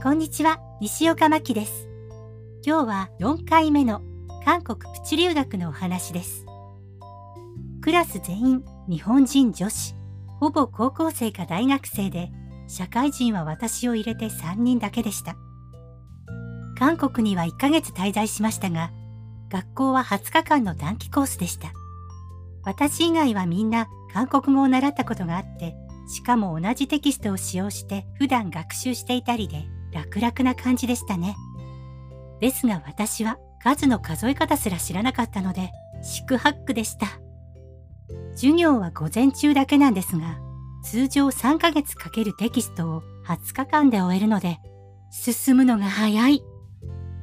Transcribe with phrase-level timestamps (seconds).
[0.00, 1.88] こんにちは、西岡真希です。
[2.64, 4.00] 今日は4回目の
[4.44, 6.46] 韓国プチ留学のお話です。
[7.82, 9.96] クラス全員日本人女子、
[10.38, 12.30] ほぼ高校生か大学生で、
[12.68, 15.34] 社会人は私を入れて3人だけでした。
[16.78, 18.92] 韓国には1ヶ月滞在しましたが、
[19.50, 21.72] 学校は20日間の短期コースでした。
[22.62, 25.74] 私以外はみんな韓国語を習ったことがあって、
[26.06, 31.36] しかも同じテキストを使用して普段学習していたりで楽々な感じでしたね。
[32.40, 35.70] ですが私は数の数え方すら知らなかったので
[36.02, 37.06] 四苦八苦でした。
[38.34, 40.38] 授業は午前中だけなんですが、
[40.84, 44.60] 通常3ヶ月かけるテキストを20日間で終えるので、
[45.10, 46.44] 進むのが早い。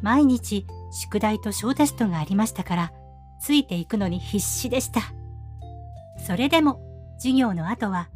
[0.01, 2.93] 毎日宿題と小テストがありましたから、
[3.41, 5.01] ついていくのに必死でした。
[6.27, 6.81] それでも、
[7.17, 8.09] 授業の後は、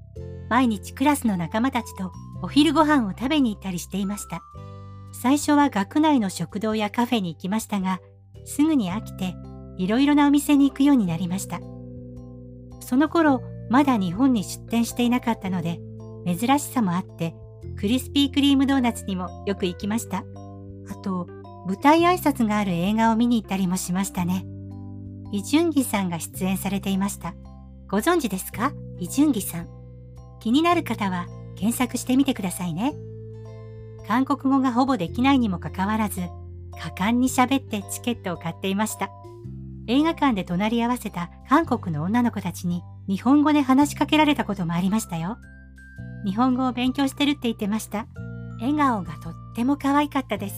[0.50, 4.42] 毎日クラスの仲間たちとお昼ご飯を食べに行ったりしていました。
[5.12, 8.00] 最初は学内の食堂やカフェに行きましたが、
[8.46, 9.36] すぐに飽きて、
[9.78, 11.60] いろいろなお店に行くようになりました。
[12.80, 15.80] その頃、まだ日本に出店していなかったので、
[16.26, 17.36] 珍しさもあって、
[17.78, 20.24] クリスピークリームドーナツにもよく行きました。
[20.90, 21.28] あと、
[21.68, 24.46] 舞台挨拶がある映画を見に行ったりもしましたね。
[25.32, 27.36] イ・ジュンギさんが出演されていました。
[27.88, 28.74] ご存知ですか？
[29.00, 29.68] イ・ジュンギさん。
[30.40, 31.28] 気になる方は
[31.60, 32.94] 検索してみてくださいね。
[34.08, 36.22] 韓国語がほぼできないにもかかわらず、
[36.80, 39.12] 果敢に喋ってチケットを買っていました。
[39.88, 45.38] 映画館で隣り合わせた韓国の女の子たちに日本語で話しかけられたこともありましたよ。
[46.26, 48.08] 日本語を勉強してるって言ってました。
[48.62, 50.56] 笑顔がとっても可愛かったです。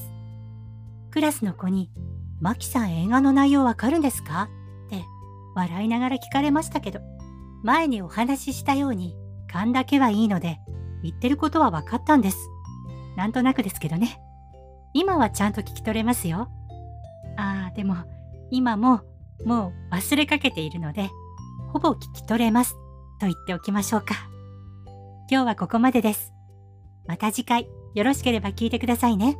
[1.10, 1.90] クラスの子に、
[2.40, 4.50] マキさん映画の内容わかるんですか？
[4.88, 5.04] って
[5.56, 7.00] 笑いながら聞かれましたけど、
[7.64, 9.16] 前にお話ししたように
[9.52, 10.60] 勘だけはいいので、
[11.04, 12.38] 言ってることは分かったんです。
[13.16, 14.22] なんとなくですけどね。
[14.94, 16.50] 今はちゃんと聞き取れますよ。
[17.38, 17.96] ああ、でも、
[18.50, 19.02] 今も、
[19.46, 21.10] もう忘れかけているので、
[21.72, 22.76] ほぼ聞き取れます。
[23.20, 24.16] と言っておきましょうか。
[25.30, 26.34] 今日はここまでです。
[27.08, 29.38] また次回、よろしければ聞いてくださいね。